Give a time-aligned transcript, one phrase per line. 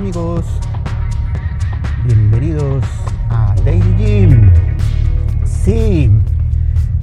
[0.00, 0.46] amigos,
[2.06, 2.82] bienvenidos
[3.28, 4.50] a Daily Gym.
[5.44, 6.10] Sí,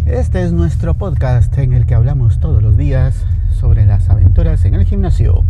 [0.07, 4.73] este es nuestro podcast en el que hablamos todos los días sobre las aventuras en
[4.73, 5.43] el gimnasio.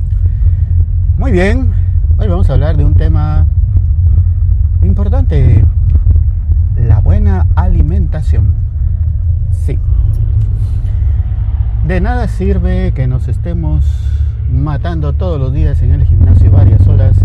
[1.18, 1.71] Muy bien,
[2.18, 3.48] hoy vamos a hablar de un tema
[4.82, 5.64] importante,
[6.75, 8.51] la buena alimentación.
[9.51, 9.79] Sí.
[11.87, 14.17] De nada sirve que nos estemos
[14.51, 17.15] matando todos los días en el gimnasio varias horas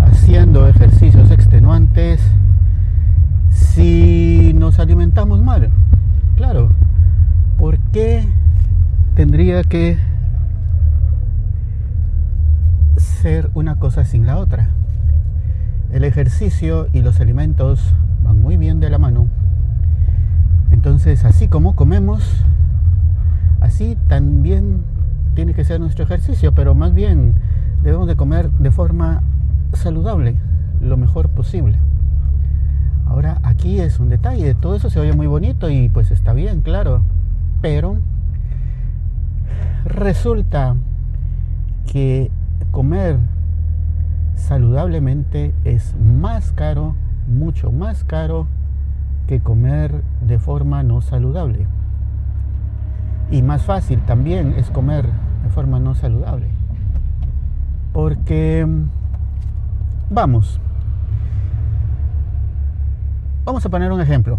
[0.00, 2.20] haciendo ejercicios extenuantes
[3.50, 5.70] si nos alimentamos mal.
[6.36, 6.72] Claro,
[7.58, 8.28] ¿por qué
[9.14, 9.98] tendría que
[12.96, 14.70] ser una cosa sin la otra?
[15.92, 19.26] El ejercicio y los alimentos van muy bien de la mano.
[20.70, 22.44] Entonces, así como comemos,
[23.60, 24.84] así también
[25.34, 27.34] tiene que ser nuestro ejercicio, pero más bien
[27.82, 29.22] debemos de comer de forma
[29.72, 30.36] saludable,
[30.80, 31.78] lo mejor posible.
[33.06, 36.60] Ahora aquí es un detalle, todo eso se oye muy bonito y pues está bien,
[36.60, 37.02] claro,
[37.60, 37.98] pero
[39.84, 40.76] resulta
[41.90, 42.30] que
[42.70, 43.18] comer
[44.34, 46.94] saludablemente es más caro,
[47.26, 48.46] mucho más caro
[49.26, 51.66] que comer de forma no saludable.
[53.30, 55.06] Y más fácil también es comer
[55.44, 56.48] de forma no saludable.
[57.92, 58.66] Porque,
[60.10, 60.60] vamos,
[63.44, 64.38] vamos a poner un ejemplo.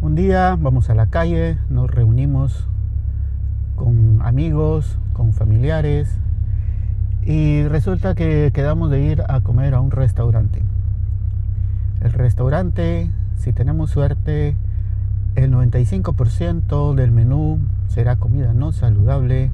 [0.00, 2.68] Un día vamos a la calle, nos reunimos
[3.74, 6.18] con amigos, con familiares
[7.24, 10.62] y resulta que quedamos de ir a comer a un restaurante.
[12.00, 14.56] El restaurante, si tenemos suerte,
[15.44, 19.50] el 95% del menú será comida no saludable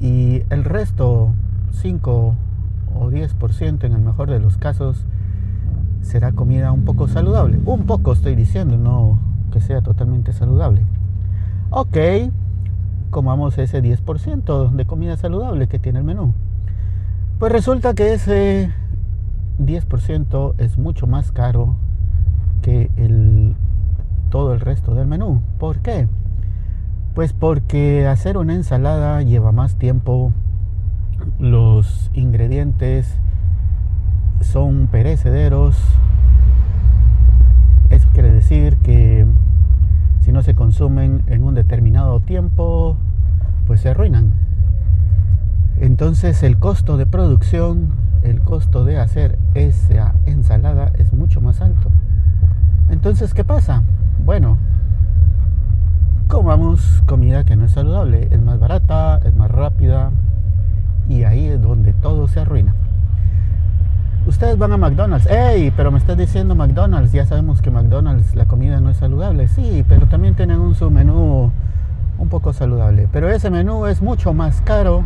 [0.00, 1.34] y el resto,
[1.72, 2.34] 5
[2.94, 5.04] o 10% en el mejor de los casos,
[6.00, 7.58] será comida un poco saludable.
[7.64, 9.18] Un poco estoy diciendo, no
[9.52, 10.84] que sea totalmente saludable.
[11.70, 11.96] Ok,
[13.10, 16.32] comamos ese 10% de comida saludable que tiene el menú.
[17.38, 18.72] Pues resulta que ese
[19.58, 21.76] 10% es mucho más caro
[22.62, 23.54] que el
[24.28, 25.42] todo el resto del menú.
[25.58, 26.08] ¿Por qué?
[27.14, 30.32] Pues porque hacer una ensalada lleva más tiempo,
[31.38, 33.18] los ingredientes
[34.40, 35.76] son perecederos,
[37.90, 39.26] eso quiere decir que
[40.20, 42.96] si no se consumen en un determinado tiempo,
[43.66, 44.32] pues se arruinan.
[45.80, 51.90] Entonces el costo de producción, el costo de hacer esa ensalada es mucho más alto.
[52.90, 53.82] Entonces, ¿qué pasa?
[54.28, 54.58] Bueno,
[56.26, 60.10] comamos comida que no es saludable, es más barata, es más rápida
[61.08, 62.74] y ahí es donde todo se arruina.
[64.26, 65.72] Ustedes van a McDonald's, ¡Ey!
[65.74, 69.82] Pero me estás diciendo McDonald's, ya sabemos que McDonald's la comida no es saludable, sí,
[69.88, 71.50] pero también tienen un su menú
[72.18, 73.08] un poco saludable.
[73.10, 75.04] Pero ese menú es mucho más caro,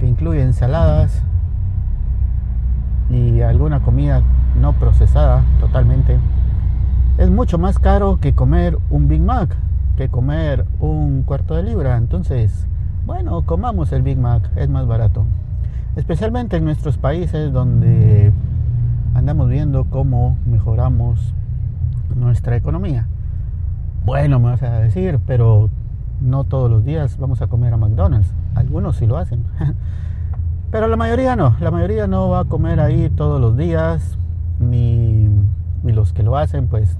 [0.00, 1.22] que incluye ensaladas
[3.08, 4.22] y alguna comida
[4.60, 6.18] no procesada totalmente
[7.18, 9.56] es mucho más caro que comer un Big Mac,
[9.96, 11.96] que comer un cuarto de libra.
[11.96, 12.68] Entonces,
[13.06, 15.24] bueno, comamos el Big Mac, es más barato.
[15.96, 18.32] Especialmente en nuestros países donde
[19.14, 21.34] andamos viendo cómo mejoramos
[22.14, 23.08] nuestra economía.
[24.04, 25.70] Bueno, me vas a decir, pero
[26.20, 28.32] no todos los días vamos a comer a McDonald's.
[28.54, 29.42] Algunos sí lo hacen.
[30.70, 31.56] Pero la mayoría no.
[31.60, 34.18] La mayoría no va a comer ahí todos los días.
[34.60, 35.28] Ni,
[35.82, 36.98] ni los que lo hacen, pues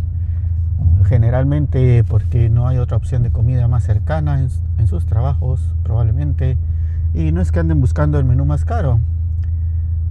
[1.09, 6.57] generalmente porque no hay otra opción de comida más cercana en, sus trabajos probablemente.
[7.15, 9.01] Y no es que anden buscando el menú más caro.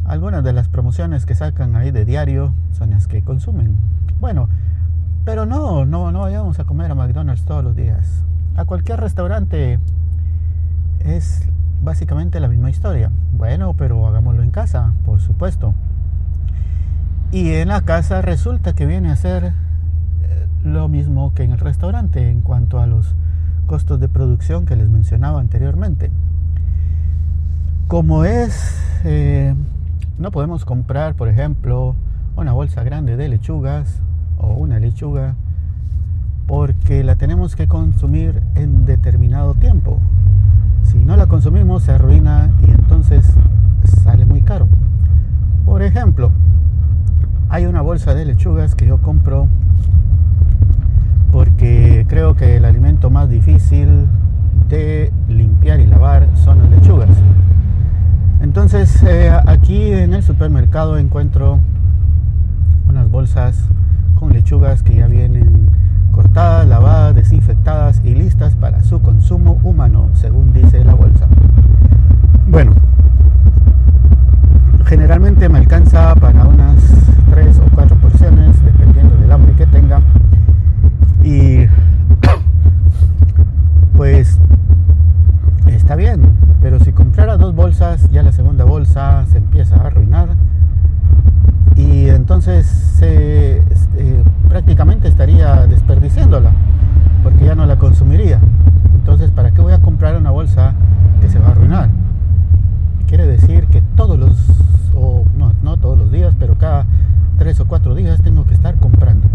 [0.05, 3.77] Algunas de las promociones que sacan ahí de diario son las que consumen.
[4.19, 4.49] Bueno
[5.25, 8.23] pero no no no vayamos a comer a McDonald's todos los días.
[8.55, 9.79] A cualquier restaurante
[10.99, 11.47] es
[11.81, 13.11] básicamente la misma historia.
[13.33, 15.73] Bueno pero hagámoslo en casa por supuesto.
[17.31, 19.53] Y en la casa resulta que viene a ser
[20.73, 23.15] lo mismo que en el restaurante en cuanto a los
[23.65, 26.11] costos de producción que les mencionaba anteriormente.
[27.87, 29.55] Como es, eh,
[30.17, 31.95] no podemos comprar, por ejemplo,
[32.35, 34.01] una bolsa grande de lechugas
[34.37, 35.35] o una lechuga
[36.47, 39.99] porque la tenemos que consumir en determinado tiempo.
[40.83, 43.33] Si no la consumimos se arruina y entonces
[44.03, 44.67] sale muy caro.
[45.65, 46.31] Por ejemplo,
[47.49, 49.47] hay una bolsa de lechugas que yo compro
[51.31, 54.07] porque creo que el alimento más difícil
[54.69, 57.09] de limpiar y lavar son las lechugas.
[58.41, 61.59] Entonces eh, aquí en el supermercado encuentro
[62.87, 63.67] unas bolsas
[64.15, 65.69] con lechugas que ya vienen
[66.11, 71.27] cortadas, lavadas, desinfectadas y listas para su consumo humano, según dice la bolsa.
[72.47, 72.73] Bueno,
[74.85, 76.75] generalmente me alcanza para unas
[77.29, 80.01] 3 o 4 porciones, dependiendo del hambre que tenga.
[81.27, 81.67] Y
[83.97, 84.39] pues
[85.65, 86.21] está bien,
[86.61, 90.29] pero si comprara dos bolsas, ya la segunda bolsa se empieza a arruinar
[91.75, 93.61] y entonces eh,
[94.47, 96.51] prácticamente estaría desperdiciándola
[97.23, 98.39] porque ya no la consumiría.
[98.95, 100.75] Entonces, ¿para qué voy a comprar una bolsa
[101.19, 101.89] que se va a arruinar?
[103.05, 104.31] Quiere decir que todos los,
[104.95, 106.85] o no, no todos los días, pero cada
[107.37, 109.27] tres o cuatro días tengo que estar comprando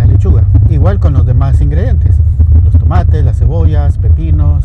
[0.00, 0.44] la lechuga.
[0.68, 2.16] Igual con los demás ingredientes,
[2.64, 4.64] los tomates, las cebollas, pepinos,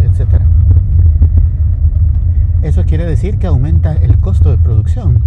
[0.00, 0.40] etc.
[2.62, 5.22] Eso decir que aumenta el costo de producción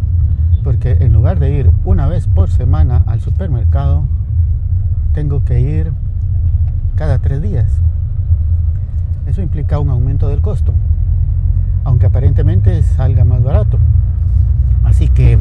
[0.68, 4.04] porque en lugar de ir una vez por semana al supermercado,
[5.14, 5.94] tengo que ir
[6.96, 7.72] cada tres días.
[9.28, 10.74] Eso implica un aumento del costo,
[11.86, 13.80] aunque aparentemente salga más barato.
[14.84, 15.40] Así que,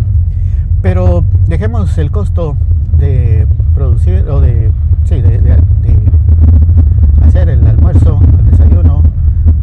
[0.81, 2.57] pero dejemos el costo
[2.97, 4.71] de producir o de,
[5.07, 5.59] sí, de,
[7.23, 9.03] hacer el almuerzo, el desayuno,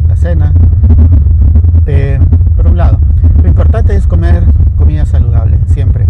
[0.08, 0.52] la cena,
[2.74, 2.98] un lado.
[3.40, 4.42] Lo importante es comer
[4.76, 6.06] comida saludable, siempre.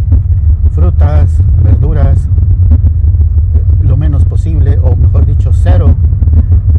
[0.70, 2.26] Frutas, verduras,
[3.82, 5.94] lo menos posible, o mejor dicho, cero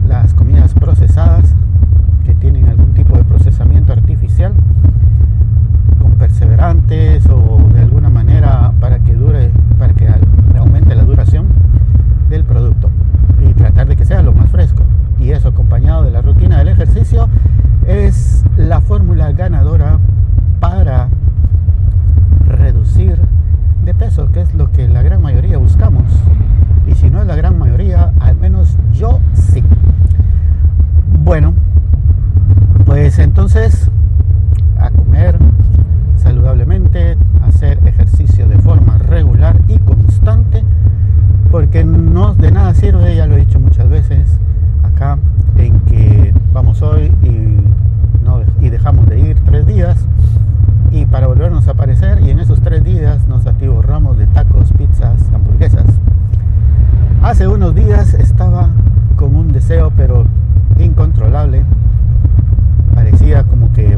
[0.07, 1.53] las comidas procesadas
[2.23, 4.53] que tienen algún tipo de procesamiento artificial
[6.01, 10.07] con perseverantes o de alguna manera para que dure, para que
[10.57, 11.45] aumente la duración
[12.27, 12.89] del producto
[13.47, 14.81] y tratar de que sea lo más fresco.
[15.19, 17.29] Y eso acompañado de la rutina del ejercicio
[17.87, 19.99] es la fórmula ganadora
[20.59, 21.09] para
[22.47, 23.19] reducir
[23.83, 26.03] de peso, que es lo que la gran mayoría buscamos.
[26.87, 29.63] Y si no es la gran mayoría, al menos yo sí.
[31.23, 31.53] Bueno,
[32.85, 33.91] pues entonces
[34.79, 35.37] a comer
[36.17, 40.63] saludablemente, hacer ejercicio de forma regular y constante,
[41.51, 44.39] porque no de nada sirve, ya lo he dicho muchas veces
[44.81, 45.19] acá,
[45.59, 50.07] en que vamos hoy y, no, y dejamos de ir tres días
[50.89, 55.21] y para volvernos a aparecer y en esos tres días nos atiborramos de tacos, pizzas,
[55.31, 55.85] hamburguesas.
[57.21, 58.71] Hace unos días estaba
[59.15, 60.25] con un deseo pero
[60.79, 61.63] incontrolable,
[63.49, 63.97] como que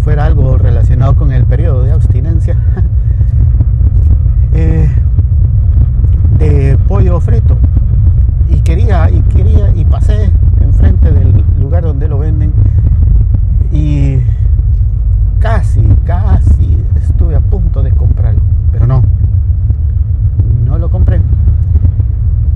[0.00, 2.56] fuera algo relacionado con el periodo de abstinencia,
[4.54, 4.90] eh,
[6.38, 7.56] de pollo frito.
[8.48, 10.30] Y quería, y quería, y pasé
[10.60, 12.52] enfrente del lugar donde lo venden
[13.70, 14.18] y
[15.38, 18.40] casi, casi estuve a punto de comprarlo,
[18.72, 19.02] pero no,
[20.64, 21.20] no lo compré.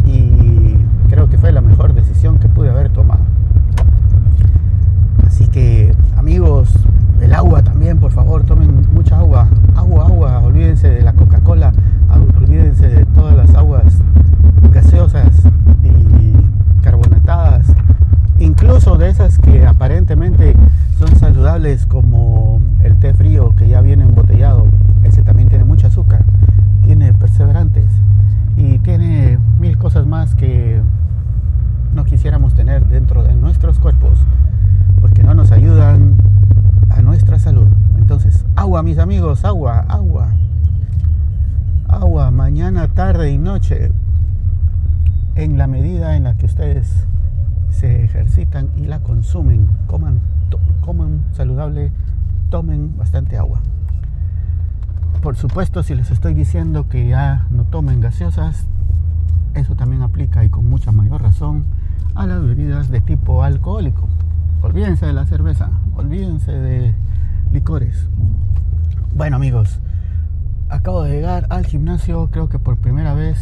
[0.06, 0.76] Y
[1.08, 3.20] creo que fue la mejor decisión que pude haber tomado.
[5.26, 6.74] Así que amigos,
[7.22, 11.72] el agua también, por favor, tomen mucha agua, agua, agua, olvídense de la Coca-Cola,
[12.36, 13.84] olvídense de todas las aguas
[14.72, 15.42] gaseosas
[15.82, 16.34] y
[16.82, 17.66] carbonatadas,
[19.10, 20.54] esas que aparentemente
[20.96, 24.68] son saludables como el té frío que ya viene embotellado.
[25.02, 26.22] Ese también tiene mucho azúcar,
[26.84, 27.86] tiene perseverantes
[28.56, 30.80] y tiene mil cosas más que
[31.92, 34.16] no quisiéramos tener dentro de nuestros cuerpos
[35.00, 36.14] porque no nos ayudan
[36.88, 37.66] a nuestra salud.
[37.98, 40.28] Entonces, agua, mis amigos, agua, agua.
[41.88, 43.90] Agua mañana, tarde y noche
[45.34, 47.08] en la medida en la que ustedes
[47.70, 50.20] se ejercitan y la consumen, coman,
[50.80, 51.92] coman saludable,
[52.50, 53.60] tomen bastante agua.
[55.22, 58.66] Por supuesto, si les estoy diciendo que ya no tomen gaseosas,
[59.54, 61.64] eso también aplica y con mucha mayor razón
[62.14, 64.08] a las bebidas de tipo alcohólico.
[64.62, 66.94] Olvídense de la cerveza, olvídense de
[67.52, 68.08] licores.
[69.14, 69.80] Bueno amigos,
[70.68, 73.38] acabo de llegar al gimnasio, creo que por primera vez.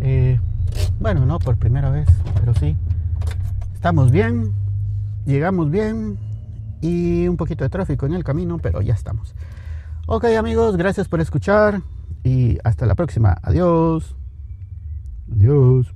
[0.00, 0.38] Eh,
[1.00, 2.08] bueno, no por primera vez,
[2.40, 2.76] pero sí.
[3.74, 4.52] Estamos bien,
[5.26, 6.18] llegamos bien
[6.80, 9.34] y un poquito de tráfico en el camino, pero ya estamos.
[10.06, 11.82] Ok amigos, gracias por escuchar
[12.22, 13.36] y hasta la próxima.
[13.42, 14.16] Adiós.
[15.32, 15.95] Adiós.